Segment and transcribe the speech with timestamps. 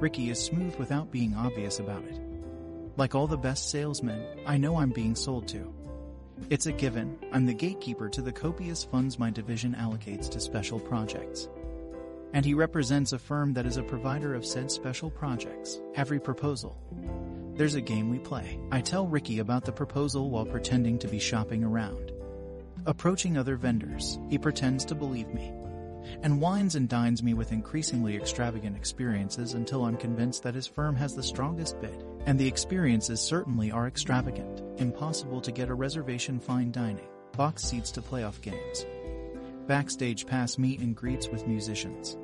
[0.00, 2.20] Ricky is smooth without being obvious about it.
[2.98, 5.72] Like all the best salesmen, I know I'm being sold to.
[6.50, 10.78] It's a given, I'm the gatekeeper to the copious funds my division allocates to special
[10.78, 11.48] projects.
[12.34, 16.78] And he represents a firm that is a provider of said special projects, every proposal.
[17.54, 18.58] There's a game we play.
[18.70, 22.12] I tell Ricky about the proposal while pretending to be shopping around.
[22.84, 25.54] Approaching other vendors, he pretends to believe me
[26.22, 30.96] and wines and dines me with increasingly extravagant experiences until I'm convinced that his firm
[30.96, 34.62] has the strongest bid, and the experiences certainly are extravagant.
[34.80, 38.86] Impossible to get a reservation fine dining, box seats to playoff games,
[39.66, 42.16] backstage pass meet and greets with musicians,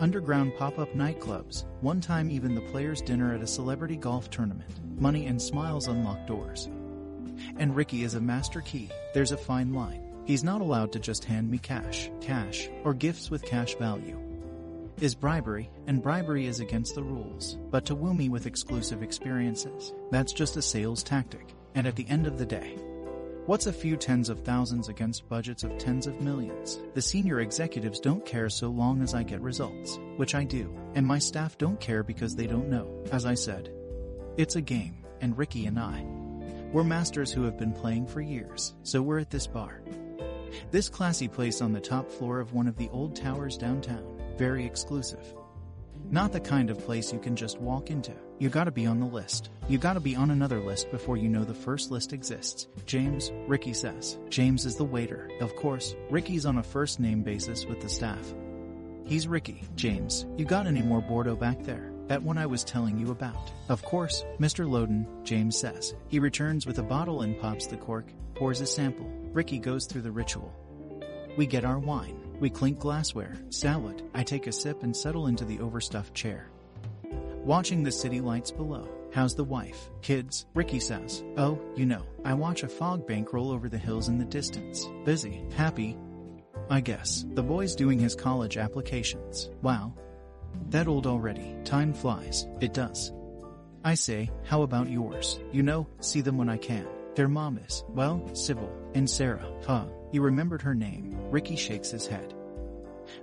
[0.00, 5.26] underground pop-up nightclubs, one time even the players' dinner at a celebrity golf tournament, money
[5.26, 6.68] and smiles unlock doors.
[7.58, 10.11] And Ricky is a master key, there's a fine line.
[10.24, 14.18] He's not allowed to just hand me cash, cash, or gifts with cash value.
[15.00, 19.92] Is bribery, and bribery is against the rules, but to woo me with exclusive experiences,
[20.10, 22.76] that's just a sales tactic, and at the end of the day,
[23.46, 26.78] What's a few tens of thousands against budgets of tens of millions?
[26.94, 31.04] The senior executives don't care so long as I get results, which I do, and
[31.04, 33.02] my staff don't care because they don't know.
[33.10, 33.72] As I said,
[34.36, 36.06] it's a game, and Ricky and I,
[36.72, 39.82] we're masters who have been playing for years, so we're at this bar.
[40.70, 44.04] This classy place on the top floor of one of the old towers downtown,
[44.36, 45.34] very exclusive.
[46.10, 48.12] Not the kind of place you can just walk into.
[48.38, 49.50] You gotta be on the list.
[49.68, 52.66] You gotta be on another list before you know the first list exists.
[52.86, 54.18] James, Ricky says.
[54.28, 55.30] James is the waiter.
[55.40, 58.34] Of course, Ricky's on a first name basis with the staff.
[59.04, 59.62] He's Ricky.
[59.76, 61.91] James, you got any more Bordeaux back there?
[62.08, 63.50] That one I was telling you about.
[63.68, 64.66] Of course, Mr.
[64.66, 65.94] Loden, James says.
[66.08, 69.10] He returns with a bottle and pops the cork, pours a sample.
[69.32, 70.52] Ricky goes through the ritual.
[71.36, 72.18] We get our wine.
[72.40, 74.02] We clink glassware, salad.
[74.14, 76.50] I take a sip and settle into the overstuffed chair.
[77.44, 78.88] Watching the city lights below.
[79.12, 79.90] How's the wife?
[80.00, 80.46] Kids?
[80.54, 81.22] Ricky says.
[81.36, 84.86] Oh, you know, I watch a fog bank roll over the hills in the distance.
[85.04, 85.44] Busy.
[85.54, 85.96] Happy.
[86.70, 87.24] I guess.
[87.34, 89.50] The boy's doing his college applications.
[89.60, 89.92] Wow.
[90.70, 91.54] That old already.
[91.64, 92.46] Time flies.
[92.60, 93.12] It does.
[93.84, 95.40] I say, how about yours?
[95.52, 96.86] You know, see them when I can.
[97.14, 99.46] Their mom is, well, Sybil, and Sarah.
[99.66, 99.84] Huh.
[100.12, 101.16] You remembered her name.
[101.30, 102.34] Ricky shakes his head.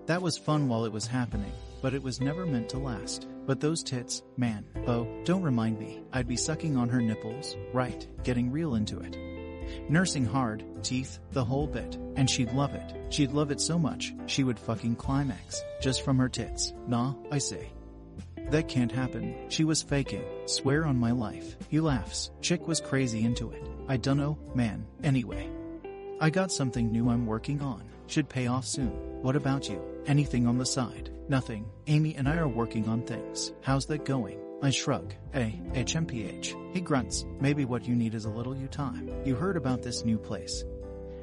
[0.06, 1.52] That was fun while it was happening,
[1.82, 3.28] but it was never meant to last.
[3.46, 6.02] But those tits, man, oh, don't remind me.
[6.14, 9.18] I'd be sucking on her nipples, right, getting real into it.
[9.90, 12.96] Nursing hard, teeth, the whole bit, and she'd love it.
[13.10, 16.74] She'd love it so much, she would fucking climax, just from her tits.
[16.88, 17.72] Nah, I say.
[18.50, 19.36] That can't happen.
[19.50, 20.24] She was faking.
[20.46, 21.56] Swear on my life.
[21.70, 22.32] He laughs.
[22.42, 23.64] Chick was crazy into it.
[23.88, 24.86] I dunno, man.
[25.04, 25.50] Anyway.
[26.20, 27.84] I got something new I'm working on.
[28.08, 29.22] Should pay off soon.
[29.22, 29.80] What about you?
[30.08, 31.12] Anything on the side?
[31.28, 31.70] Nothing.
[31.86, 33.54] Amy and I are working on things.
[33.62, 34.40] How's that going?
[34.62, 35.14] I shrug.
[35.36, 36.74] A, HMPH.
[36.74, 37.26] He grunts.
[37.40, 39.10] Maybe what you need is a little you time.
[39.24, 40.66] You heard about this new place.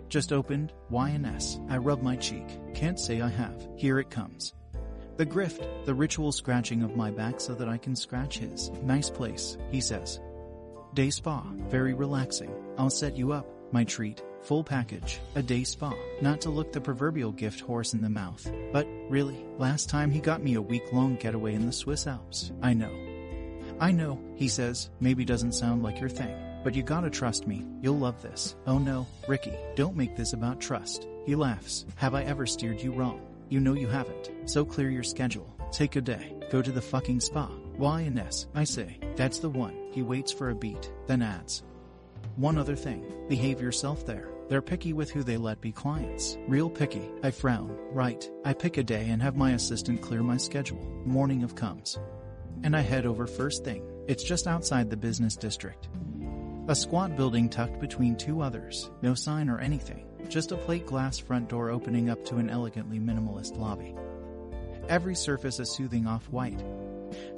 [0.08, 1.70] Just opened, YNS.
[1.70, 2.46] I rub my cheek.
[2.74, 3.68] Can't say I have.
[3.76, 4.54] Here it comes.
[5.16, 8.70] The grift, the ritual scratching of my back so that I can scratch his.
[8.82, 10.20] Nice place, he says.
[10.94, 12.50] Day spa, very relaxing.
[12.78, 14.22] I'll set you up, my treat.
[14.42, 15.92] Full package, a day spa.
[16.22, 20.20] Not to look the proverbial gift horse in the mouth, but really, last time he
[20.20, 22.52] got me a week long getaway in the Swiss Alps.
[22.62, 23.05] I know.
[23.78, 27.66] I know, he says, maybe doesn't sound like your thing, but you gotta trust me.
[27.82, 28.56] You'll love this.
[28.66, 31.06] Oh no, Ricky, don't make this about trust.
[31.26, 31.84] He laughs.
[31.96, 33.20] Have I ever steered you wrong?
[33.48, 34.30] You know you haven't.
[34.46, 35.52] So clear your schedule.
[35.72, 36.34] Take a day.
[36.50, 37.50] Go to the fucking spa.
[37.76, 38.98] Y and S, I say.
[39.16, 39.76] That's the one.
[39.92, 41.62] He waits for a beat, then adds.
[42.36, 43.04] One other thing.
[43.28, 44.28] Behave yourself there.
[44.48, 46.38] They're picky with who they let be clients.
[46.46, 47.02] Real picky.
[47.22, 47.76] I frown.
[47.90, 48.28] Right.
[48.44, 50.82] I pick a day and have my assistant clear my schedule.
[51.04, 51.98] Morning of comes.
[52.62, 53.82] And I head over first thing.
[54.06, 55.88] It's just outside the business district.
[56.68, 58.90] A squat building tucked between two others.
[59.02, 60.04] No sign or anything.
[60.28, 63.94] Just a plate glass front door opening up to an elegantly minimalist lobby.
[64.88, 66.62] Every surface a soothing off-white.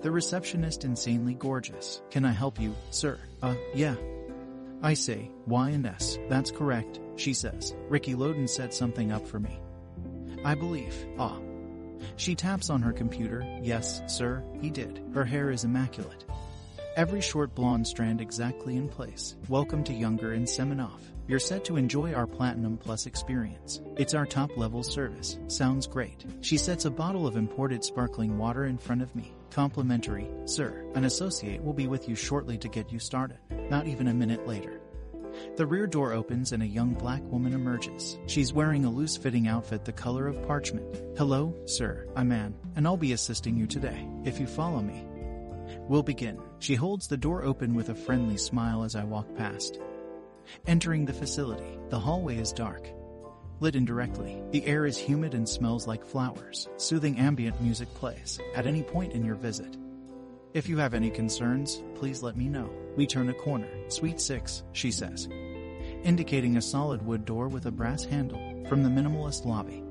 [0.03, 2.01] The receptionist insanely gorgeous.
[2.11, 3.19] Can I help you, sir?
[3.43, 3.97] Uh, yeah.
[4.83, 6.19] I say, Y and S.
[6.29, 7.75] That's correct, she says.
[7.89, 9.59] Ricky Loden set something up for me.
[10.45, 10.95] I believe.
[11.19, 11.39] Ah.
[12.17, 13.45] She taps on her computer.
[13.63, 15.03] Yes, sir, he did.
[15.15, 16.25] Her hair is immaculate.
[16.97, 19.37] Every short blonde strand exactly in place.
[19.49, 21.01] Welcome to Younger and Semenoff.
[21.29, 23.81] You're set to enjoy our Platinum Plus experience.
[23.97, 25.39] It's our top level service.
[25.47, 26.25] Sounds great.
[26.41, 29.35] She sets a bottle of imported sparkling water in front of me.
[29.51, 30.85] Complimentary, sir.
[30.95, 33.39] An associate will be with you shortly to get you started.
[33.69, 34.81] Not even a minute later.
[35.57, 38.19] The rear door opens and a young black woman emerges.
[38.27, 41.17] She's wearing a loose fitting outfit the color of parchment.
[41.17, 45.05] Hello, sir, I'm Anne, and I'll be assisting you today, if you follow me.
[45.89, 46.39] We'll begin.
[46.61, 49.79] She holds the door open with a friendly smile as I walk past.
[50.67, 52.89] Entering the facility, the hallway is dark.
[53.61, 56.69] Lit indirectly, the air is humid and smells like flowers.
[56.77, 59.77] Soothing ambient music plays at any point in your visit.
[60.55, 62.71] If you have any concerns, please let me know.
[62.97, 63.69] We turn a corner.
[63.89, 65.29] Suite 6, she says,
[66.03, 69.83] indicating a solid wood door with a brass handle from the minimalist lobby.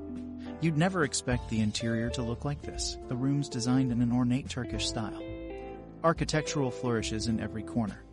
[0.60, 2.98] You'd never expect the interior to look like this.
[3.08, 5.22] The room's designed in an ornate Turkish style.
[6.04, 8.04] Architectural flourishes in every corner.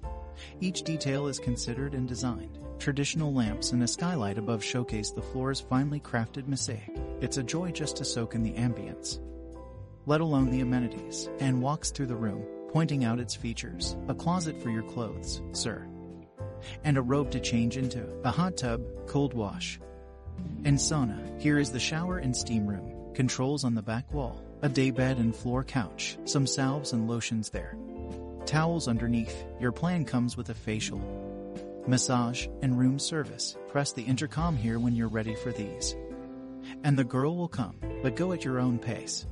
[0.60, 2.58] Each detail is considered and designed.
[2.78, 6.90] Traditional lamps and a skylight above showcase the floor's finely crafted mosaic.
[7.22, 9.18] It's a joy just to soak in the ambience.
[10.06, 11.30] Let alone the amenities.
[11.40, 13.96] Anne walks through the room, pointing out its features.
[14.08, 15.86] A closet for your clothes, sir.
[16.84, 18.06] And a robe to change into.
[18.22, 19.80] A hot tub, cold wash.
[20.64, 21.40] And sauna.
[21.40, 23.14] Here is the shower and steam room.
[23.14, 24.42] Controls on the back wall.
[24.62, 26.18] A daybed and floor couch.
[26.24, 27.76] Some salves and lotions there.
[28.44, 29.44] Towels underneath.
[29.58, 31.00] Your plan comes with a facial,
[31.86, 33.56] massage, and room service.
[33.68, 35.96] Press the intercom here when you're ready for these.
[36.82, 39.26] And the girl will come, but go at your own pace.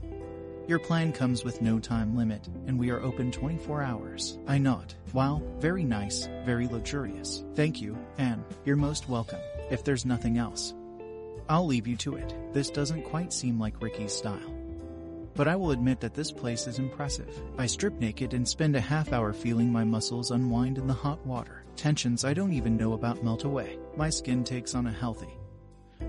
[0.69, 4.39] Your plan comes with no time limit, and we are open 24 hours.
[4.47, 4.95] I nod.
[5.13, 7.45] Wow, very nice, very luxurious.
[7.55, 8.45] Thank you, Anne.
[8.65, 9.41] You're most welcome.
[9.71, 10.73] If there's nothing else,
[11.49, 12.35] I'll leave you to it.
[12.53, 14.55] This doesn't quite seem like Ricky's style.
[15.35, 17.43] But I will admit that this place is impressive.
[17.59, 21.25] I strip naked and spend a half hour feeling my muscles unwind in the hot
[21.27, 21.65] water.
[21.75, 23.79] Tensions I don't even know about melt away.
[23.97, 25.39] My skin takes on a healthy,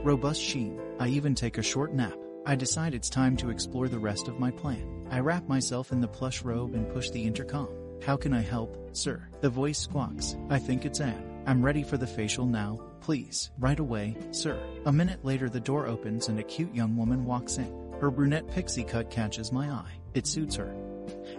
[0.04, 0.80] robust sheen.
[1.00, 2.14] I even take a short nap.
[2.46, 5.08] I decide it's time to explore the rest of my plan.
[5.10, 7.70] I wrap myself in the plush robe and push the intercom.
[8.06, 9.26] How can I help, sir?
[9.40, 10.36] The voice squawks.
[10.50, 11.42] I think it's Anne.
[11.46, 12.82] I'm ready for the facial now.
[13.00, 14.62] Please, right away, sir.
[14.86, 17.94] A minute later, the door opens and a cute young woman walks in.
[18.02, 19.94] Her brunette pixie cut catches my eye.
[20.14, 20.76] It suits her.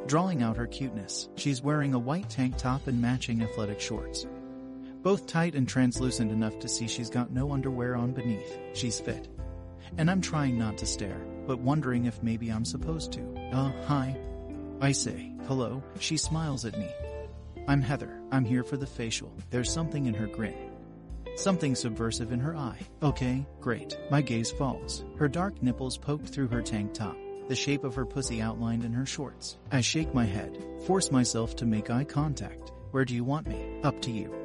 [0.07, 4.27] Drawing out her cuteness, she's wearing a white tank top and matching athletic shorts.
[5.03, 8.59] Both tight and translucent enough to see she's got no underwear on beneath.
[8.73, 9.29] She's fit.
[9.97, 13.23] And I'm trying not to stare, but wondering if maybe I'm supposed to.
[13.53, 14.17] Uh, hi.
[14.81, 15.83] I say, hello.
[16.01, 16.89] She smiles at me.
[17.69, 18.21] I'm Heather.
[18.33, 19.33] I'm here for the facial.
[19.51, 20.73] There's something in her grin.
[21.37, 22.79] Something subversive in her eye.
[23.03, 23.97] Okay, great.
[24.11, 25.05] My gaze falls.
[25.17, 27.17] Her dark nipples poked through her tank top,
[27.49, 29.59] the shape of her pussy outlined in her shorts.
[29.73, 32.73] I shake my head, force myself to make eye contact.
[32.91, 33.81] Where do you want me?
[33.83, 34.44] Up to you.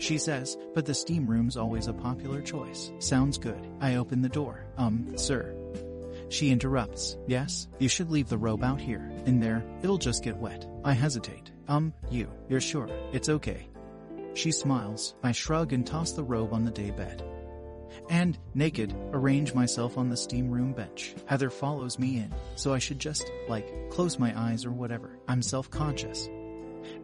[0.00, 2.90] She says, but the steam room's always a popular choice.
[3.00, 3.68] Sounds good.
[3.80, 4.64] I open the door.
[4.78, 5.54] Um, sir.
[6.30, 7.18] She interrupts.
[7.26, 9.10] Yes, you should leave the robe out here.
[9.26, 10.66] In there, it'll just get wet.
[10.84, 11.52] I hesitate.
[11.68, 12.32] Um, you.
[12.48, 12.88] You're sure?
[13.12, 13.68] It's okay.
[14.32, 15.14] She smiles.
[15.22, 17.22] I shrug and toss the robe on the day bed.
[18.08, 21.14] And, naked, arrange myself on the steam room bench.
[21.26, 25.18] Heather follows me in, so I should just, like, close my eyes or whatever.
[25.28, 26.28] I'm self-conscious.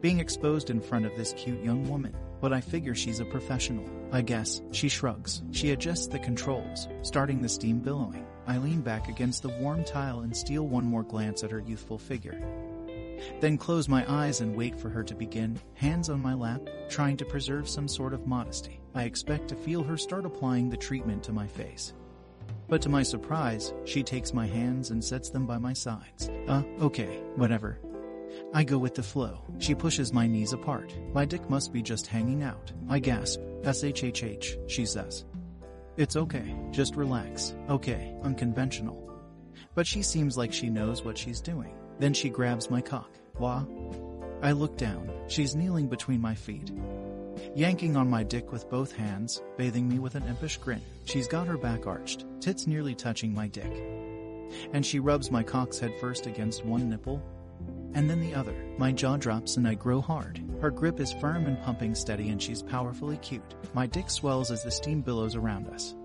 [0.01, 3.89] Being exposed in front of this cute young woman, but I figure she's a professional.
[4.13, 4.63] I guess.
[4.73, 5.43] She shrugs.
[5.51, 8.27] She adjusts the controls, starting the steam billowing.
[8.47, 11.99] I lean back against the warm tile and steal one more glance at her youthful
[11.99, 12.41] figure.
[13.41, 17.17] Then close my eyes and wait for her to begin, hands on my lap, trying
[17.17, 18.81] to preserve some sort of modesty.
[18.95, 21.93] I expect to feel her start applying the treatment to my face.
[22.69, 26.31] But to my surprise, she takes my hands and sets them by my sides.
[26.49, 27.79] Uh, okay, whatever.
[28.53, 29.39] I go with the flow.
[29.59, 30.95] She pushes my knees apart.
[31.13, 32.73] My dick must be just hanging out.
[32.89, 33.41] I gasp.
[33.63, 35.25] SHHH, she says.
[35.97, 36.55] It's okay.
[36.71, 37.55] Just relax.
[37.69, 39.03] Okay, unconventional.
[39.75, 41.75] But she seems like she knows what she's doing.
[41.99, 43.11] Then she grabs my cock.
[43.39, 43.65] Wah.
[44.43, 45.11] I look down.
[45.29, 46.71] She's kneeling between my feet.
[47.55, 50.83] Yanking on my dick with both hands, bathing me with an impish grin.
[51.05, 53.73] She's got her back arched, tits nearly touching my dick.
[54.73, 57.23] And she rubs my cock's head first against one nipple,
[57.97, 58.55] and then the other.
[58.77, 60.41] My jaw drops and I grow hard.
[60.61, 63.55] Her grip is firm and pumping steady and she's powerfully cute.
[63.73, 65.97] My dick swells as the steam billows around us.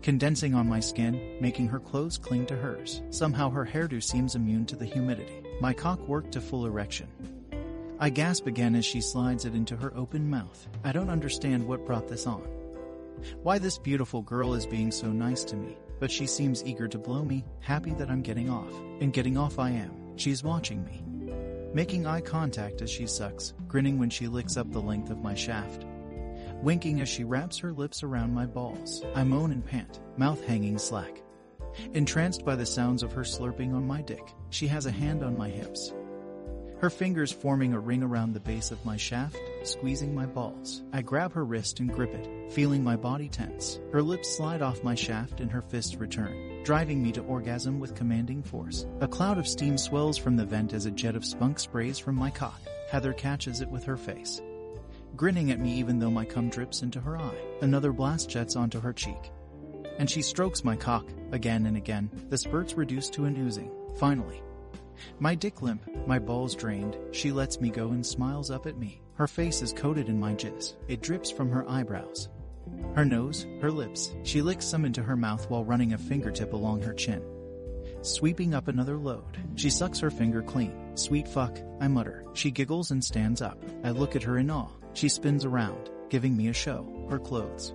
[0.00, 3.02] Condensing on my skin, making her clothes cling to hers.
[3.10, 5.42] Somehow her hairdo seems immune to the humidity.
[5.60, 7.08] My cock worked to full erection.
[8.00, 10.66] I gasp again as she slides it into her open mouth.
[10.82, 12.48] I don't understand what brought this on.
[13.42, 16.98] Why this beautiful girl is being so nice to me, but she seems eager to
[16.98, 18.72] blow me, happy that I'm getting off.
[19.00, 20.16] And getting off I am.
[20.16, 21.02] She's watching me
[21.72, 25.34] making eye contact as she sucks, grinning when she licks up the length of my
[25.34, 25.84] shaft.
[26.62, 29.04] Winking as she wraps her lips around my balls.
[29.14, 31.22] I moan and pant, mouth hanging slack.
[31.94, 35.38] Entranced by the sounds of her slurping on my dick, she has a hand on
[35.38, 35.92] my hips.
[36.80, 40.82] Her fingers forming a ring around the base of my shaft, squeezing my balls.
[40.92, 43.80] I grab her wrist and grip it, feeling my body tense.
[43.92, 47.94] Her lips slide off my shaft and her fists return, driving me to orgasm with
[47.94, 48.84] commanding force.
[49.00, 52.14] A cloud of steam swells from the vent as a jet of spunk sprays from
[52.14, 52.60] my cock.
[52.90, 54.42] Heather catches it with her face,
[55.16, 57.38] grinning at me even though my cum drips into her eye.
[57.62, 59.30] Another blast jets onto her cheek.
[59.98, 63.70] And she strokes my cock again and again, the spurts reduced to an oozing.
[63.98, 64.42] Finally,
[65.20, 69.00] my dick limp, my balls drained, she lets me go and smiles up at me.
[69.14, 70.74] Her face is coated in my jizz.
[70.86, 72.28] It drips from her eyebrows.
[72.94, 74.14] Her nose, her lips.
[74.22, 77.22] She licks some into her mouth while running a fingertip along her chin.
[78.02, 80.96] Sweeping up another load, she sucks her finger clean.
[80.96, 82.24] Sweet fuck, I mutter.
[82.34, 83.62] She giggles and stands up.
[83.84, 84.70] I look at her in awe.
[84.94, 87.06] She spins around, giving me a show.
[87.10, 87.74] Her clothes,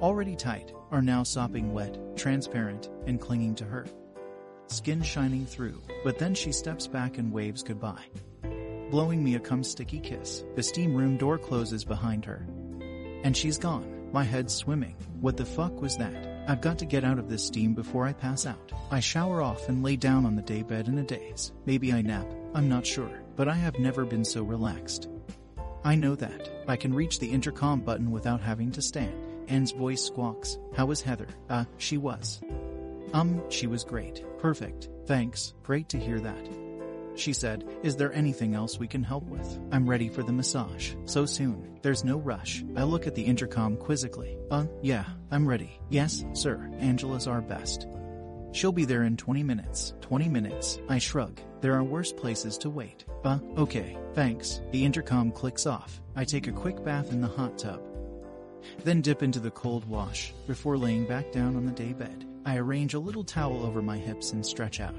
[0.00, 3.86] already tight, are now sopping wet, transparent, and clinging to her.
[4.66, 8.06] Skin shining through, but then she steps back and waves goodbye.
[8.90, 12.46] Blowing me a cum sticky kiss, the steam room door closes behind her.
[13.22, 14.96] And she's gone, my head swimming.
[15.20, 16.44] What the fuck was that?
[16.48, 18.72] I've got to get out of this steam before I pass out.
[18.90, 21.52] I shower off and lay down on the daybed in a daze.
[21.66, 25.08] Maybe I nap, I'm not sure, but I have never been so relaxed.
[25.84, 26.50] I know that.
[26.68, 29.14] I can reach the intercom button without having to stand.
[29.48, 30.58] Anne's voice squawks.
[30.76, 31.28] How was Heather?
[31.48, 32.40] Uh, she was.
[33.12, 34.24] Um, she was great.
[34.38, 34.88] Perfect.
[35.06, 35.54] Thanks.
[35.62, 36.69] Great to hear that.
[37.16, 39.58] She said, Is there anything else we can help with?
[39.72, 40.94] I'm ready for the massage.
[41.04, 41.78] So soon.
[41.82, 42.62] There's no rush.
[42.76, 44.36] I look at the intercom quizzically.
[44.50, 45.80] Uh, yeah, I'm ready.
[45.88, 46.70] Yes, sir.
[46.78, 47.86] Angela's our best.
[48.52, 49.94] She'll be there in 20 minutes.
[50.00, 50.78] 20 minutes.
[50.88, 51.40] I shrug.
[51.60, 53.04] There are worse places to wait.
[53.24, 53.96] Uh, okay.
[54.14, 54.60] Thanks.
[54.72, 56.00] The intercom clicks off.
[56.16, 57.80] I take a quick bath in the hot tub.
[58.84, 62.26] Then dip into the cold wash before laying back down on the day bed.
[62.44, 64.98] I arrange a little towel over my hips and stretch out,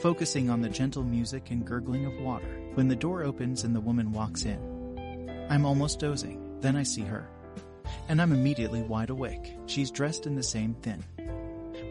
[0.00, 2.46] focusing on the gentle music and gurgling of water.
[2.74, 6.58] When the door opens and the woman walks in, I'm almost dozing.
[6.60, 7.28] Then I see her,
[8.08, 9.56] and I'm immediately wide awake.
[9.66, 11.02] She's dressed in the same thin,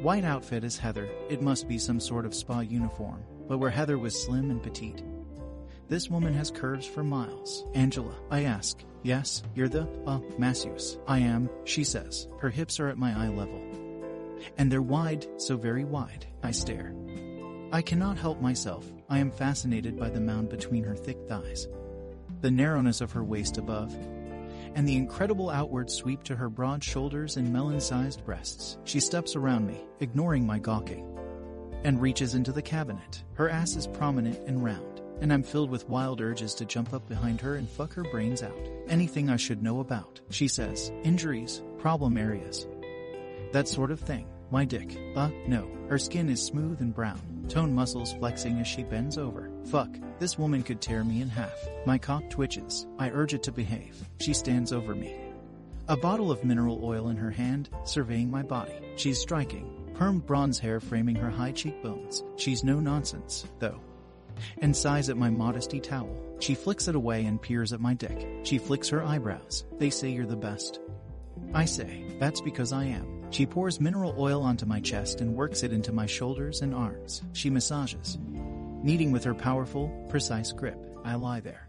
[0.01, 1.09] white outfit as Heather.
[1.29, 5.03] It must be some sort of spa uniform, but where Heather was slim and petite.
[5.87, 7.65] This woman has curves for miles.
[7.73, 8.77] Angela, I ask.
[9.01, 10.99] Yes, you're the, uh, masseuse.
[11.07, 12.27] I am, she says.
[12.39, 13.59] Her hips are at my eye level.
[14.57, 16.27] And they're wide, so very wide.
[16.43, 16.93] I stare.
[17.71, 18.91] I cannot help myself.
[19.09, 21.67] I am fascinated by the mound between her thick thighs,
[22.41, 23.93] the narrowness of her waist above,
[24.73, 28.79] and the incredible outward sweep to her broad shoulders and melon-sized breasts.
[28.85, 31.05] She steps around me, ignoring my gawking,
[31.83, 33.23] and reaches into the cabinet.
[33.35, 37.07] Her ass is prominent and round, and I'm filled with wild urges to jump up
[37.07, 38.67] behind her and fuck her brains out.
[38.87, 40.91] Anything I should know about, she says.
[41.03, 42.65] Injuries, problem areas,
[43.51, 44.27] that sort of thing.
[44.51, 44.97] My dick.
[45.15, 45.69] Uh, no.
[45.89, 49.51] Her skin is smooth and brown, tone muscles flexing as she bends over.
[49.65, 49.89] Fuck,
[50.19, 51.57] this woman could tear me in half.
[51.85, 52.87] My cock twitches.
[52.97, 53.97] I urge it to behave.
[54.19, 55.15] She stands over me.
[55.87, 58.73] A bottle of mineral oil in her hand, surveying my body.
[58.95, 59.91] She's striking.
[59.93, 62.23] Permed bronze hair framing her high cheekbones.
[62.37, 63.81] She's no nonsense, though.
[64.61, 66.15] And sighs at my modesty towel.
[66.39, 68.27] She flicks it away and peers at my dick.
[68.43, 69.65] She flicks her eyebrows.
[69.77, 70.79] They say you're the best.
[71.53, 73.18] I say, that's because I am.
[73.31, 77.21] She pours mineral oil onto my chest and works it into my shoulders and arms.
[77.33, 78.17] She massages.
[78.81, 81.67] Kneading with her powerful, precise grip, I lie there.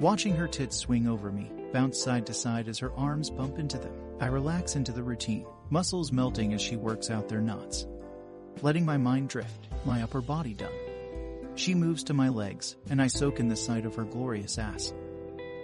[0.00, 3.78] Watching her tits swing over me, bounce side to side as her arms bump into
[3.78, 3.94] them.
[4.20, 7.86] I relax into the routine, muscles melting as she works out their knots.
[8.60, 10.72] Letting my mind drift, my upper body done.
[11.54, 14.92] She moves to my legs, and I soak in the sight of her glorious ass.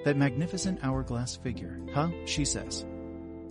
[0.04, 2.11] That magnificent hourglass figure, huh?
[2.26, 2.85] She says,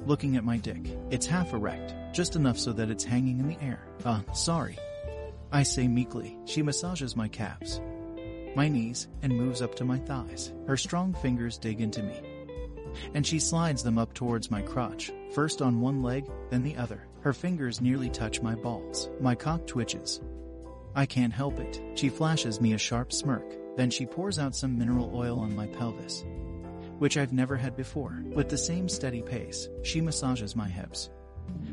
[0.05, 0.97] looking at my dick.
[1.09, 3.79] It's half erect, just enough so that it's hanging in the air.
[4.05, 4.77] Ah, uh, sorry.
[5.51, 6.37] I say meekly.
[6.45, 7.81] She massages my calves,
[8.55, 10.53] my knees, and moves up to my thighs.
[10.67, 12.21] Her strong fingers dig into me.
[13.13, 17.07] And she slides them up towards my crotch, first on one leg, then the other.
[17.21, 19.09] Her fingers nearly touch my balls.
[19.19, 20.21] My cock twitches.
[20.95, 21.81] I can't help it.
[21.95, 23.45] She flashes me a sharp smirk.
[23.75, 26.23] Then she pours out some mineral oil on my pelvis
[26.99, 28.21] which I've never had before.
[28.33, 31.09] With the same steady pace, she massages my hips,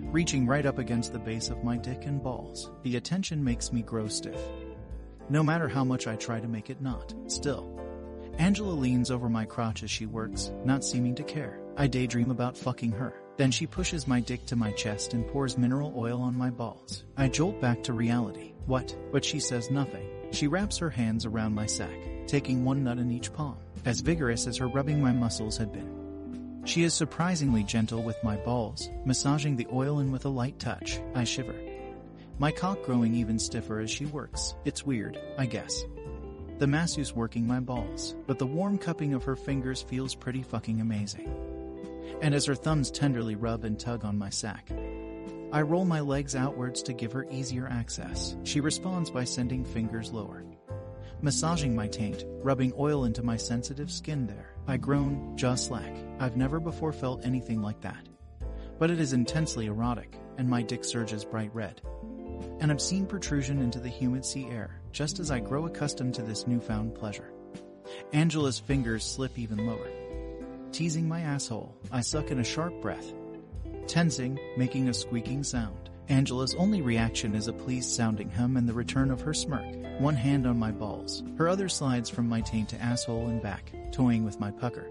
[0.00, 2.71] reaching right up against the base of my dick and balls.
[2.83, 4.40] The attention makes me grow stiff.
[5.28, 7.81] No matter how much I try to make it not, still.
[8.38, 11.61] Angela leans over my crotch as she works, not seeming to care.
[11.76, 13.14] I daydream about fucking her.
[13.37, 17.04] Then she pushes my dick to my chest and pours mineral oil on my balls.
[17.16, 18.52] I jolt back to reality.
[18.66, 18.97] What?
[19.11, 20.07] But she says nothing.
[20.31, 24.47] She wraps her hands around my sack, taking one nut in each palm as vigorous
[24.47, 26.62] as her rubbing my muscles had been.
[26.64, 30.99] She is surprisingly gentle with my balls, massaging the oil in with a light touch.
[31.14, 31.54] I shiver.
[32.38, 34.54] My cock growing even stiffer as she works.
[34.64, 35.85] It's weird, I guess.
[36.59, 40.81] the masseuse working my balls, but the warm cupping of her fingers feels pretty fucking
[40.81, 41.28] amazing.
[42.23, 44.71] And as her thumbs tenderly rub and tug on my sack,
[45.52, 48.37] I roll my legs outwards to give her easier access.
[48.45, 50.45] She responds by sending fingers lower,
[51.25, 54.50] massaging my taint, rubbing oil into my sensitive skin there.
[54.69, 55.97] I groan, jaw slack.
[56.21, 58.07] I've never before felt anything like that.
[58.78, 61.81] But it is intensely erotic, and my dick surges bright red.
[62.61, 66.47] An obscene protrusion into the humid sea air, just as I grow accustomed to this
[66.47, 67.33] newfound pleasure.
[68.12, 69.90] Angela's fingers slip even lower.
[70.73, 73.14] Teasing my asshole, I suck in a sharp breath,
[73.87, 75.84] tensing, making a squeaking sound.
[76.08, 79.64] Angela's only reaction is a pleased sounding hum and the return of her smirk,
[79.99, 83.73] one hand on my balls, her other slides from my taint to asshole and back,
[83.90, 84.87] toying with my pucker.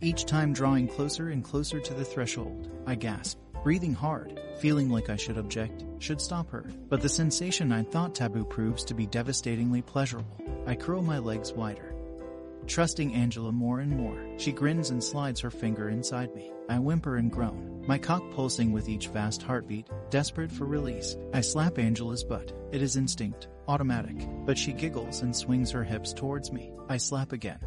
[0.00, 5.10] Each time drawing closer and closer to the threshold, I gasp, breathing hard, feeling like
[5.10, 6.64] I should object, should stop her.
[6.88, 10.40] But the sensation I thought taboo proves to be devastatingly pleasurable.
[10.66, 11.94] I curl my legs wider,
[12.66, 14.18] trusting Angela more and more.
[14.38, 16.52] She grins and slides her finger inside me.
[16.68, 21.16] I whimper and groan, my cock pulsing with each vast heartbeat, desperate for release.
[21.34, 22.52] I slap Angela's butt.
[22.70, 26.72] It is instinct, automatic, but she giggles and swings her hips towards me.
[26.88, 27.60] I slap again.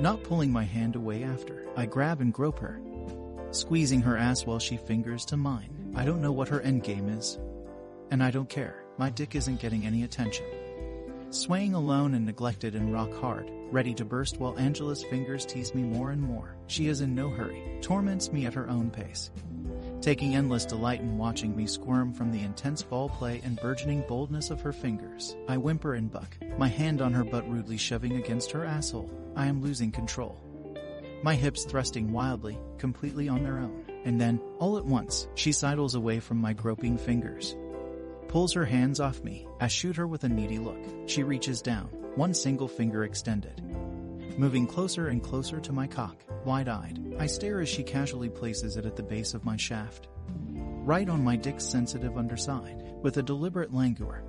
[0.00, 2.80] Not pulling my hand away after, I grab and grope her,
[3.50, 5.92] squeezing her ass while she fingers to mine.
[5.96, 7.38] I don't know what her endgame is,
[8.10, 8.84] and I don't care.
[8.96, 10.46] My dick isn't getting any attention.
[11.30, 15.82] Swaying alone and neglected and rock hard, ready to burst while Angela's fingers tease me
[15.82, 16.56] more and more.
[16.68, 19.30] She is in no hurry, torments me at her own pace.
[20.00, 24.48] Taking endless delight in watching me squirm from the intense ball play and burgeoning boldness
[24.48, 28.50] of her fingers, I whimper and buck, my hand on her butt rudely shoving against
[28.52, 29.10] her asshole.
[29.36, 30.40] I am losing control.
[31.22, 33.84] My hips thrusting wildly, completely on their own.
[34.06, 37.54] And then, all at once, she sidles away from my groping fingers,
[38.28, 39.46] pulls her hands off me.
[39.60, 40.78] I shoot her with a needy look.
[41.06, 43.62] She reaches down, one single finger extended.
[44.38, 48.76] Moving closer and closer to my cock, wide eyed, I stare as she casually places
[48.76, 50.08] it at the base of my shaft.
[50.46, 54.22] Right on my dick's sensitive underside, with a deliberate languor.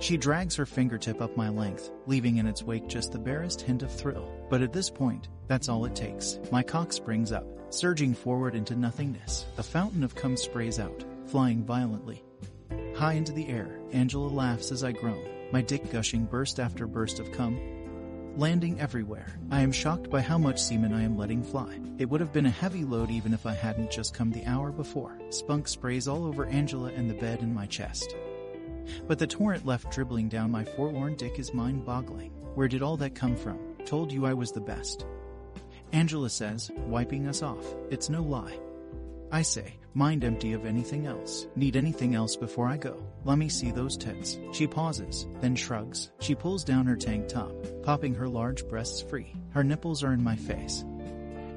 [0.00, 3.82] She drags her fingertip up my length, leaving in its wake just the barest hint
[3.82, 4.30] of thrill.
[4.48, 6.38] But at this point, that's all it takes.
[6.50, 9.46] My cock springs up, surging forward into nothingness.
[9.58, 12.24] A fountain of cum sprays out, flying violently.
[12.96, 17.20] High into the air, Angela laughs as I groan, my dick gushing burst after burst
[17.20, 17.60] of cum,
[18.38, 19.38] landing everywhere.
[19.50, 21.78] I am shocked by how much semen I am letting fly.
[21.98, 24.72] It would have been a heavy load even if I hadn't just come the hour
[24.72, 25.18] before.
[25.28, 28.16] Spunk sprays all over Angela and the bed in my chest.
[29.06, 32.30] But the torrent left dribbling down my forlorn dick is mind boggling.
[32.54, 33.58] Where did all that come from?
[33.84, 35.04] Told you I was the best.
[35.92, 37.66] Angela says, wiping us off.
[37.90, 38.58] It's no lie.
[39.30, 41.46] I say, mind empty of anything else.
[41.56, 43.02] Need anything else before I go?
[43.24, 44.38] Let me see those tits.
[44.52, 46.10] She pauses, then shrugs.
[46.20, 47.50] She pulls down her tank top,
[47.82, 49.32] popping her large breasts free.
[49.50, 50.84] Her nipples are in my face.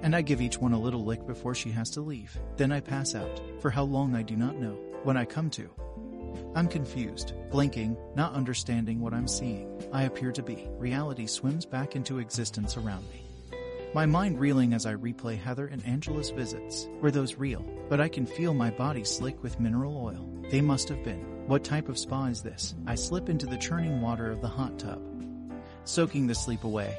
[0.03, 2.39] And I give each one a little lick before she has to leave.
[2.55, 3.41] Then I pass out.
[3.59, 4.77] For how long I do not know.
[5.03, 5.69] When I come to,
[6.55, 9.69] I'm confused, blinking, not understanding what I'm seeing.
[9.91, 10.69] I appear to be.
[10.77, 13.28] Reality swims back into existence around me.
[13.91, 16.87] My mind reeling as I replay Heather and Angela's visits.
[17.01, 17.65] Were those real?
[17.89, 20.29] But I can feel my body slick with mineral oil.
[20.51, 21.47] They must have been.
[21.47, 22.75] What type of spa is this?
[22.85, 25.01] I slip into the churning water of the hot tub,
[25.85, 26.95] soaking the sleep away.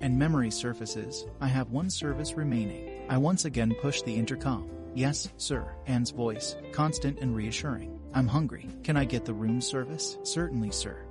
[0.00, 1.26] And memory surfaces.
[1.40, 3.04] I have one service remaining.
[3.08, 4.70] I once again push the intercom.
[4.94, 5.66] Yes, sir.
[5.88, 7.98] Anne's voice, constant and reassuring.
[8.14, 8.68] I'm hungry.
[8.84, 10.18] Can I get the room service?
[10.22, 11.04] Certainly, sir.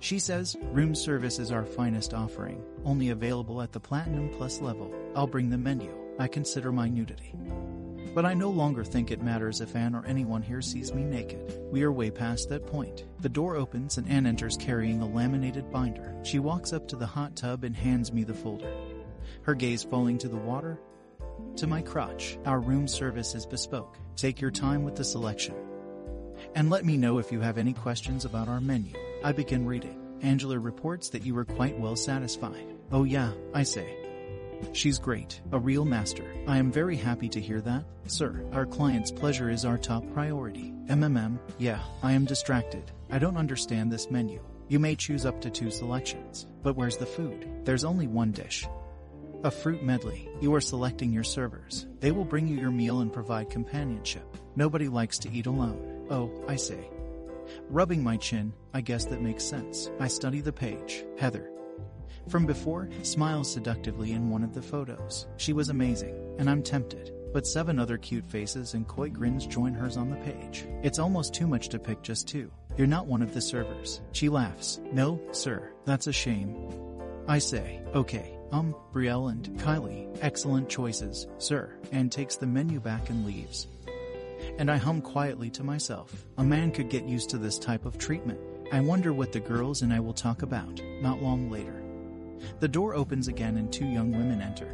[0.00, 4.92] She says, room service is our finest offering, only available at the Platinum Plus level.
[5.16, 5.92] I'll bring the menu.
[6.18, 7.34] I consider my nudity.
[8.14, 11.60] But I no longer think it matters if Anne or anyone here sees me naked.
[11.70, 13.04] We are way past that point.
[13.20, 16.14] The door opens and Anne enters carrying a laminated binder.
[16.22, 18.72] She walks up to the hot tub and hands me the folder.
[19.42, 20.78] Her gaze falling to the water,
[21.56, 22.38] to my crotch.
[22.46, 23.98] Our room service is bespoke.
[24.16, 25.54] Take your time with the selection.
[26.54, 28.94] And let me know if you have any questions about our menu.
[29.24, 29.98] I begin reading.
[30.22, 32.74] Angela reports that you were quite well satisfied.
[32.92, 33.96] Oh yeah, I say.
[34.72, 36.24] She's great, a real master.
[36.46, 38.44] I am very happy to hear that, sir.
[38.52, 40.72] Our client's pleasure is our top priority.
[40.86, 42.90] MMM, yeah, I am distracted.
[43.10, 44.40] I don't understand this menu.
[44.68, 46.46] You may choose up to two selections.
[46.62, 47.48] But where's the food?
[47.64, 48.66] There's only one dish.
[49.44, 50.28] A fruit medley.
[50.40, 51.86] You are selecting your servers.
[52.00, 54.36] They will bring you your meal and provide companionship.
[54.56, 56.06] Nobody likes to eat alone.
[56.10, 56.90] Oh, I say.
[57.68, 59.90] Rubbing my chin, I guess that makes sense.
[60.00, 61.04] I study the page.
[61.18, 61.50] Heather.
[62.28, 65.26] From before, smiles seductively in one of the photos.
[65.36, 67.12] She was amazing, and I'm tempted.
[67.32, 70.66] But seven other cute faces and coy grins join hers on the page.
[70.82, 72.50] It's almost too much to pick just two.
[72.76, 74.00] You're not one of the servers.
[74.12, 74.80] She laughs.
[74.92, 76.56] No, sir, that's a shame.
[77.26, 83.10] I say, okay, um, Brielle and Kylie, excellent choices, sir, and takes the menu back
[83.10, 83.66] and leaves.
[84.58, 86.26] And I hum quietly to myself.
[86.36, 88.40] A man could get used to this type of treatment.
[88.72, 91.82] I wonder what the girls and I will talk about, not long later.
[92.60, 94.68] The door opens again and two young women enter.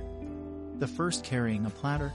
[0.78, 2.12] The first carrying a platter,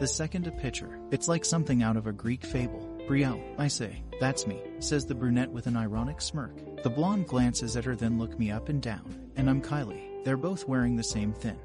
[0.00, 0.98] the second a pitcher.
[1.10, 2.86] It's like something out of a Greek fable.
[3.08, 6.82] Brielle, I say, that's me, says the brunette with an ironic smirk.
[6.82, 10.24] The blonde glances at her then look me up and down, and I'm Kylie.
[10.24, 11.58] They're both wearing the same thin.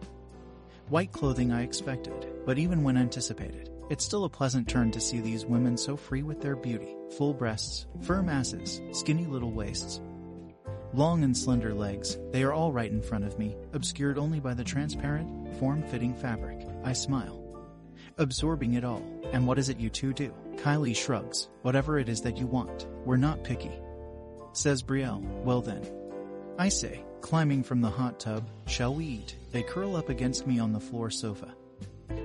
[0.89, 5.19] White clothing I expected, but even when anticipated, it's still a pleasant turn to see
[5.19, 6.95] these women so free with their beauty.
[7.17, 10.01] Full breasts, firm asses, skinny little waists.
[10.93, 14.53] Long and slender legs, they are all right in front of me, obscured only by
[14.53, 16.67] the transparent, form-fitting fabric.
[16.83, 17.39] I smile.
[18.19, 19.01] Absorbing it all.
[19.31, 20.31] And what is it you two do?
[20.57, 21.49] Kylie shrugs.
[21.63, 22.85] Whatever it is that you want.
[23.05, 23.71] We're not picky.
[24.53, 25.23] Says Brielle.
[25.43, 25.83] Well then.
[26.59, 29.35] I say, climbing from the hot tub, shall we eat?
[29.51, 31.55] They curl up against me on the floor sofa.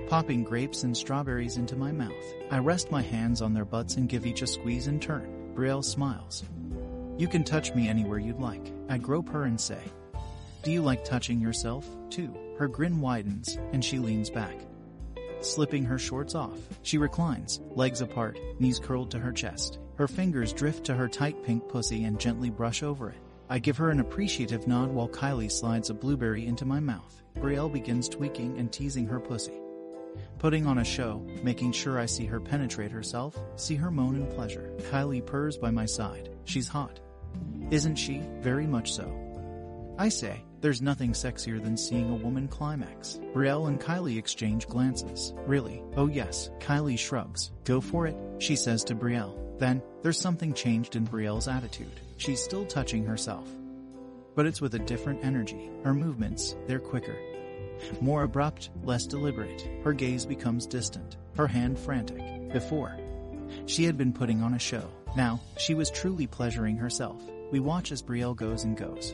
[0.07, 2.33] Popping grapes and strawberries into my mouth.
[2.49, 5.53] I rest my hands on their butts and give each a squeeze in turn.
[5.55, 6.43] Brielle smiles.
[7.17, 8.71] You can touch me anywhere you'd like.
[8.87, 9.81] I grope her and say,
[10.63, 12.33] Do you like touching yourself, too?
[12.57, 14.55] Her grin widens, and she leans back.
[15.41, 19.79] Slipping her shorts off, she reclines, legs apart, knees curled to her chest.
[19.95, 23.17] Her fingers drift to her tight pink pussy and gently brush over it.
[23.49, 27.21] I give her an appreciative nod while Kylie slides a blueberry into my mouth.
[27.37, 29.59] Brielle begins tweaking and teasing her pussy.
[30.39, 34.27] Putting on a show, making sure I see her penetrate herself, see her moan in
[34.27, 34.71] pleasure.
[34.89, 36.29] Kylie purrs by my side.
[36.45, 36.99] She's hot.
[37.71, 38.21] Isn't she?
[38.39, 39.13] Very much so.
[39.97, 43.19] I say, there's nothing sexier than seeing a woman climax.
[43.33, 45.33] Brielle and Kylie exchange glances.
[45.45, 45.83] Really?
[45.95, 46.49] Oh yes.
[46.59, 47.51] Kylie shrugs.
[47.65, 49.37] Go for it, she says to Brielle.
[49.59, 51.99] Then, there's something changed in Brielle's attitude.
[52.15, 53.47] She's still touching herself.
[54.35, 55.69] But it's with a different energy.
[55.83, 57.17] Her movements, they're quicker.
[58.01, 59.67] More abrupt, less deliberate.
[59.83, 61.17] Her gaze becomes distant.
[61.35, 62.51] Her hand frantic.
[62.51, 62.97] Before,
[63.65, 64.89] she had been putting on a show.
[65.15, 67.21] Now, she was truly pleasuring herself.
[67.51, 69.13] We watch as Brielle goes and goes.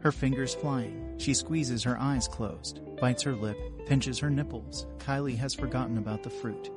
[0.00, 1.14] Her fingers flying.
[1.18, 4.86] She squeezes her eyes closed, bites her lip, pinches her nipples.
[4.98, 6.70] Kylie has forgotten about the fruit.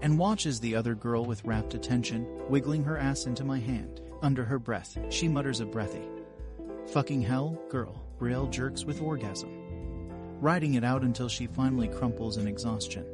[0.00, 4.00] And watches the other girl with rapt attention, wiggling her ass into my hand.
[4.22, 6.08] Under her breath, she mutters a breathy.
[6.92, 8.02] Fucking hell, girl.
[8.18, 9.65] Brielle jerks with orgasm.
[10.40, 13.06] Riding it out until she finally crumples in exhaustion.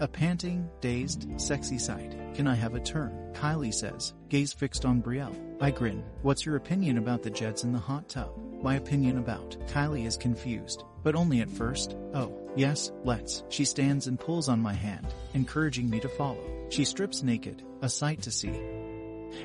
[0.00, 2.16] A panting, dazed, sexy sight.
[2.34, 3.30] Can I have a turn?
[3.32, 5.34] Kylie says, gaze fixed on Brielle.
[5.60, 6.04] I grin.
[6.22, 8.30] What's your opinion about the jets in the hot tub?
[8.62, 9.56] My opinion about.
[9.68, 11.96] Kylie is confused, but only at first.
[12.12, 13.44] Oh, yes, let's.
[13.48, 16.44] She stands and pulls on my hand, encouraging me to follow.
[16.70, 18.60] She strips naked, a sight to see,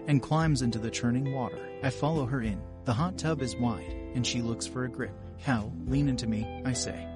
[0.07, 1.59] and climbs into the churning water.
[1.83, 2.61] I follow her in.
[2.85, 5.13] The hot tub is wide, and she looks for a grip.
[5.43, 5.71] How?
[5.87, 7.07] Lean into me, I say.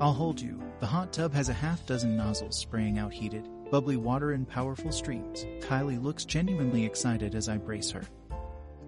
[0.00, 0.60] I'll hold you.
[0.80, 4.92] The hot tub has a half dozen nozzles spraying out heated, bubbly water in powerful
[4.92, 5.44] streams.
[5.60, 8.02] Kylie looks genuinely excited as I brace her.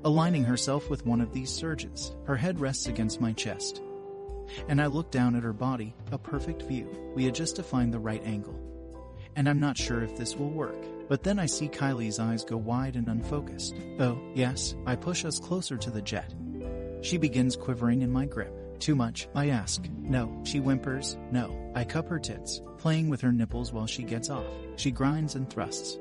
[0.05, 3.83] Aligning herself with one of these surges, her head rests against my chest.
[4.69, 6.89] And I look down at her body, a perfect view.
[7.15, 8.61] We had just to find the right angle.
[9.37, 10.77] And I'm not sure if this will work.
[11.09, 13.77] But then I see Kylie's eyes go wide and unfocused.
[14.01, 16.35] Oh, yes, I push us closer to the jet.
[17.07, 18.81] She begins quivering in my grip.
[18.81, 19.89] Too much, I ask.
[19.97, 21.17] No, she whimpers.
[21.31, 24.53] No, I cup her tits, playing with her nipples while she gets off.
[24.75, 26.01] She grinds and thrusts.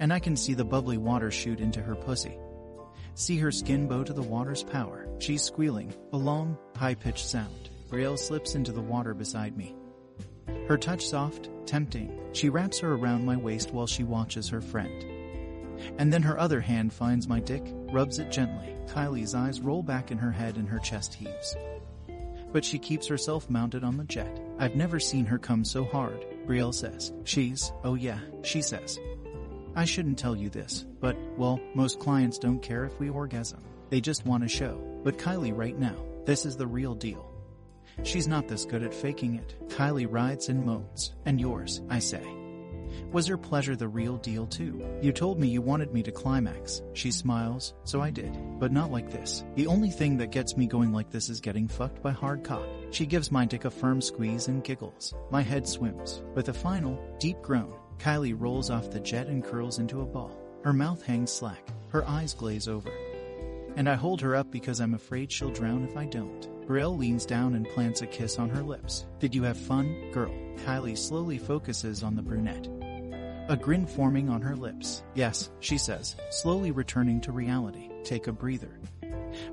[0.00, 2.38] And I can see the bubbly water shoot into her pussy.
[3.14, 5.06] See her skin bow to the water's power.
[5.18, 7.68] She's squealing, a long, high-pitched sound.
[7.90, 9.76] Brielle slips into the water beside me.
[10.66, 12.18] Her touch soft, tempting.
[12.32, 15.04] She wraps her around my waist while she watches her friend.
[15.98, 18.71] And then her other hand finds my dick, rubs it gently.
[18.86, 21.56] Kylie's eyes roll back in her head and her chest heaves
[22.52, 24.40] but she keeps herself mounted on the jet.
[24.58, 27.12] I've never seen her come so hard, Brielle says.
[27.24, 29.00] She's, oh yeah, she says.
[29.74, 33.62] I shouldn't tell you this, but, well, most clients don't care if we orgasm.
[33.88, 34.78] They just want a show.
[35.02, 37.30] But Kylie right now, this is the real deal.
[38.04, 39.68] She's not this good at faking it.
[39.68, 41.14] Kylie rides and moans.
[41.24, 42.41] And yours, I say.
[43.12, 44.82] Was your pleasure the real deal too?
[45.02, 46.80] You told me you wanted me to climax.
[46.94, 48.34] She smiles, so I did.
[48.58, 49.44] But not like this.
[49.54, 52.64] The only thing that gets me going like this is getting fucked by hard cock.
[52.90, 55.12] She gives my dick a firm squeeze and giggles.
[55.30, 56.22] My head swims.
[56.34, 60.34] With a final, deep groan, Kylie rolls off the jet and curls into a ball.
[60.64, 61.68] Her mouth hangs slack.
[61.90, 62.90] Her eyes glaze over.
[63.76, 66.48] And I hold her up because I'm afraid she'll drown if I don't.
[66.66, 69.04] Brielle leans down and plants a kiss on her lips.
[69.18, 70.32] Did you have fun, girl?
[70.64, 72.68] Kylie slowly focuses on the brunette.
[73.48, 75.02] A grin forming on her lips.
[75.14, 77.90] Yes, she says, slowly returning to reality.
[78.04, 78.78] Take a breather.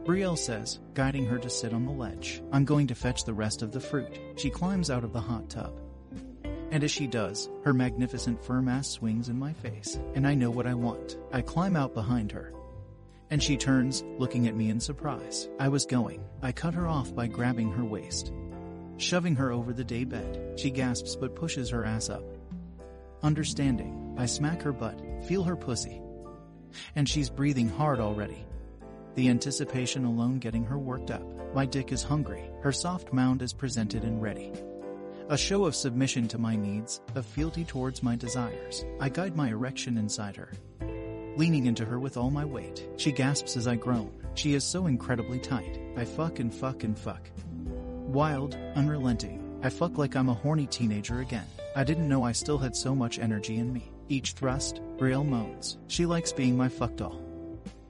[0.04, 2.42] Brielle says, guiding her to sit on the ledge.
[2.52, 4.20] I'm going to fetch the rest of the fruit.
[4.36, 5.74] She climbs out of the hot tub.
[6.72, 10.52] And as she does, her magnificent firm ass swings in my face, and I know
[10.52, 11.18] what I want.
[11.32, 12.54] I climb out behind her.
[13.32, 15.50] And she turns, looking at me in surprise.
[15.60, 16.24] I was going.
[16.42, 18.32] I cut her off by grabbing her waist.
[18.98, 22.24] Shoving her over the day bed, she gasps but pushes her ass up.
[23.22, 26.02] Understanding, I smack her butt, feel her pussy.
[26.96, 28.46] And she's breathing hard already.
[29.16, 31.24] The anticipation alone getting her worked up.
[31.54, 34.54] My dick is hungry, her soft mound is presented and ready.
[35.30, 38.86] A show of submission to my needs, of fealty towards my desires.
[39.00, 40.52] I guide my erection inside her.
[41.36, 44.12] Leaning into her with all my weight, she gasps as I groan.
[44.34, 45.80] She is so incredibly tight.
[45.98, 47.30] I fuck and fuck and fuck.
[48.08, 49.60] Wild, unrelenting.
[49.62, 51.46] I fuck like I'm a horny teenager again.
[51.80, 53.90] I didn't know I still had so much energy in me.
[54.10, 55.78] Each thrust, Brielle moans.
[55.88, 57.22] She likes being my fuck doll.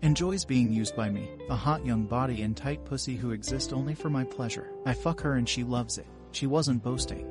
[0.04, 3.95] Enjoys being used by me, a hot young body and tight pussy who exist only
[3.95, 4.69] for my pleasure.
[4.86, 6.06] I fuck her and she loves it.
[6.34, 7.25] She wasn't boasting.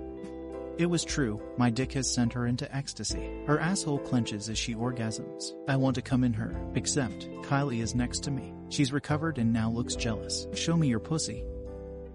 [0.79, 3.45] It was true, my dick has sent her into ecstasy.
[3.47, 5.53] Her asshole clenches as she orgasms.
[5.69, 8.53] I want to come in her, except Kylie is next to me.
[8.69, 10.49] She's recovered and now looks jealous.
[10.55, 11.45] Show me your pussy.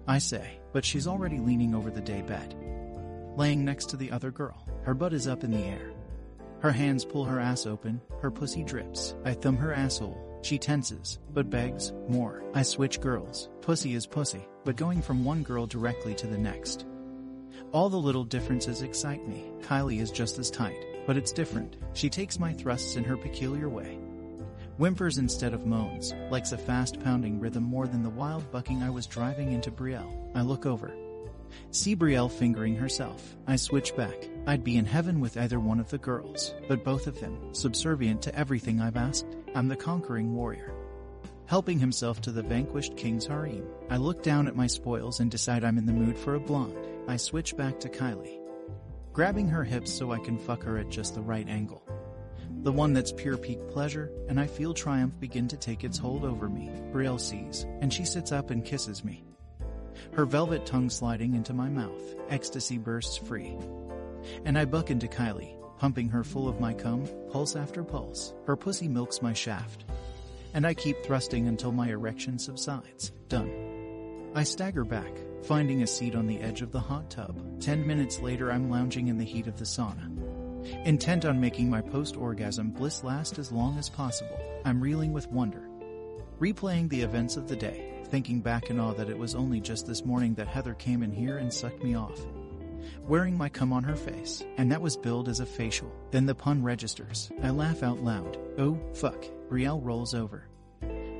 [0.06, 2.54] I say, but she's already leaning over the day bed.
[3.36, 4.66] Laying next to the other girl.
[4.82, 5.92] Her butt is up in the air.
[6.60, 9.14] Her hands pull her ass open, her pussy drips.
[9.24, 10.40] I thumb her asshole.
[10.42, 12.44] She tenses, but begs more.
[12.54, 13.48] I switch girls.
[13.60, 16.86] Pussy is pussy, but going from one girl directly to the next.
[17.72, 19.50] All the little differences excite me.
[19.62, 21.76] Kylie is just as tight, but it's different.
[21.92, 23.98] She takes my thrusts in her peculiar way.
[24.78, 28.90] Whimpers instead of moans, likes a fast pounding rhythm more than the wild bucking I
[28.90, 30.30] was driving into Brielle.
[30.34, 30.94] I look over.
[31.70, 33.36] See Brielle fingering herself.
[33.46, 34.28] I switch back.
[34.46, 38.22] I'd be in heaven with either one of the girls, but both of them, subservient
[38.22, 39.26] to everything I've asked.
[39.54, 40.72] I'm the conquering warrior.
[41.46, 43.66] Helping himself to the vanquished king's harem.
[43.90, 46.76] I look down at my spoils and decide I'm in the mood for a blonde.
[47.06, 48.40] I switch back to Kylie.
[49.12, 51.82] Grabbing her hips so I can fuck her at just the right angle.
[52.62, 56.24] The one that's pure peak pleasure, and I feel triumph begin to take its hold
[56.24, 56.70] over me.
[56.92, 59.22] Brielle sees, and she sits up and kisses me.
[60.14, 63.56] Her velvet tongue sliding into my mouth, ecstasy bursts free.
[64.44, 68.32] And I buck into Kylie, pumping her full of my cum, pulse after pulse.
[68.46, 69.84] Her pussy milks my shaft.
[70.54, 73.10] And I keep thrusting until my erection subsides.
[73.28, 74.30] Done.
[74.36, 77.60] I stagger back, finding a seat on the edge of the hot tub.
[77.60, 80.12] Ten minutes later, I'm lounging in the heat of the sauna.
[80.86, 85.68] Intent on making my post-orgasm bliss last as long as possible, I'm reeling with wonder.
[86.38, 89.86] Replaying the events of the day, thinking back in awe that it was only just
[89.86, 92.20] this morning that Heather came in here and sucked me off.
[93.08, 95.90] Wearing my cum on her face, and that was billed as a facial.
[96.10, 97.30] Then the pun registers.
[97.42, 98.38] I laugh out loud.
[98.58, 99.24] Oh, fuck.
[99.48, 100.48] Brielle rolls over.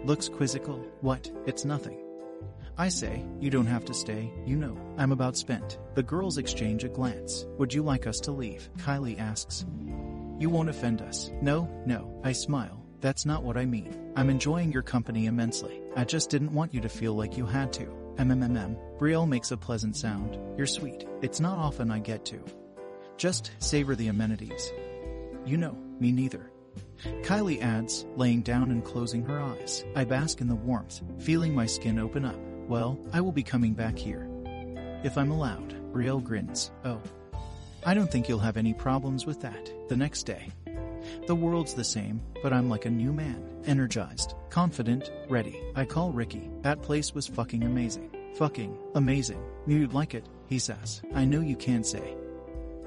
[0.05, 0.79] Looks quizzical.
[1.01, 1.31] What?
[1.47, 2.01] It's nothing.
[2.77, 4.77] I say, you don't have to stay, you know.
[4.99, 5.79] I'm about spent.
[5.95, 7.47] The girls exchange a glance.
[7.59, 8.69] Would you like us to leave?
[8.79, 9.65] Kylie asks.
[10.39, 11.31] You won't offend us.
[11.41, 12.21] No, no.
[12.25, 12.85] I smile.
[13.01, 14.13] That's not what I mean.
[14.17, 15.81] I'm enjoying your company immensely.
[15.97, 17.87] I just didn't want you to feel like you had to.
[18.17, 18.99] MMMM.
[18.99, 20.39] Brielle makes a pleasant sound.
[20.57, 21.07] You're sweet.
[21.23, 22.45] It's not often I get to.
[23.17, 24.73] Just savor the amenities.
[25.47, 26.51] You know, me neither.
[27.23, 29.85] Kylie adds, laying down and closing her eyes.
[29.95, 32.39] I bask in the warmth, feeling my skin open up.
[32.67, 34.29] Well, I will be coming back here.
[35.05, 36.71] If I'm allowed, Brielle grins.
[36.85, 37.01] Oh.
[37.87, 39.71] I don't think you'll have any problems with that.
[39.89, 40.49] The next day.
[41.27, 43.43] The world's the same, but I'm like a new man.
[43.67, 45.61] Energized, confident, ready.
[45.75, 46.51] I call Ricky.
[46.63, 48.11] That place was fucking amazing.
[48.37, 49.43] Fucking amazing.
[49.67, 51.03] Knew you'd like it, he says.
[51.15, 52.17] I know you can't say.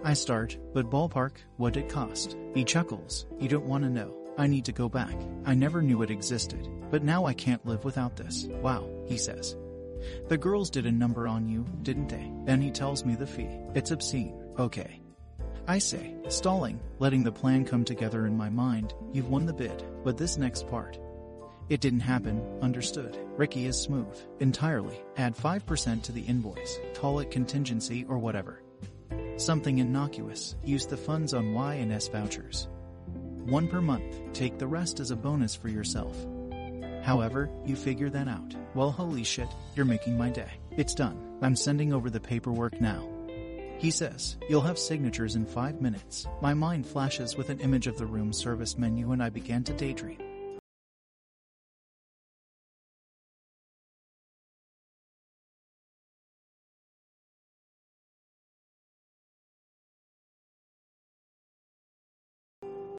[0.04, 2.38] I start, but ballpark, what'd it cost?
[2.54, 3.26] He chuckles.
[3.40, 4.14] You don't want to know.
[4.38, 5.16] I need to go back.
[5.46, 8.46] I never knew it existed, but now I can't live without this.
[8.62, 9.56] Wow, he says.
[10.28, 12.32] The girls did a number on you, didn't they?
[12.46, 13.50] Then he tells me the fee.
[13.74, 14.36] It's obscene.
[14.60, 15.02] Okay.
[15.70, 19.84] I say, stalling, letting the plan come together in my mind, you've won the bid,
[20.06, 20.98] but this next part.
[21.68, 23.20] It didn't happen, understood.
[23.36, 24.98] Ricky is smooth, entirely.
[25.18, 28.64] Add 5% to the invoice, call it contingency or whatever.
[29.36, 32.70] Something innocuous, use the funds on Y and S vouchers.
[33.44, 36.16] One per month, take the rest as a bonus for yourself.
[37.04, 38.56] However, you figure that out.
[38.74, 40.52] Well, holy shit, you're making my day.
[40.72, 41.38] It's done.
[41.42, 43.17] I'm sending over the paperwork now.
[43.78, 46.28] He says, You'll have signatures in five minutes.
[46.42, 49.74] My mind flashes with an image of the room service menu and I began to
[49.74, 50.27] daydream.